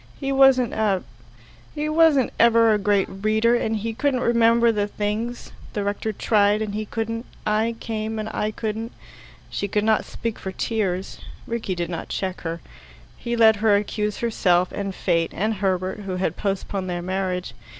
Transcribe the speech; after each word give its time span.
He 0.19 0.31
wasn't 0.31 0.73
a 0.73 1.03
he 1.75 1.87
wasn't 1.87 2.33
ever 2.39 2.73
a 2.73 2.79
great 2.79 3.05
reader, 3.07 3.53
and 3.55 3.75
he 3.77 3.93
couldn't 3.93 4.21
remember 4.21 4.71
the 4.71 4.87
things. 4.87 5.51
The 5.73 5.83
rector 5.83 6.11
tried, 6.11 6.59
and 6.59 6.73
he 6.73 6.87
couldn't 6.87 7.23
I 7.45 7.75
came, 7.79 8.17
and 8.17 8.27
I 8.33 8.49
couldn't" 8.49 8.93
She 9.51 9.67
could 9.67 9.83
not 9.83 10.03
speak 10.05 10.39
for 10.39 10.51
tears. 10.51 11.19
Rickie 11.45 11.75
did 11.75 11.91
not 11.91 12.09
check 12.09 12.41
her. 12.41 12.61
He 13.15 13.35
let 13.35 13.57
her 13.57 13.75
accuse 13.75 14.17
herself, 14.21 14.71
and 14.71 14.95
fate, 14.95 15.29
and 15.35 15.53
Herbert, 15.61 15.99
who 15.99 16.15
had 16.15 16.35
postponed 16.35 16.89
their 16.89 17.03
marriage. 17.03 17.53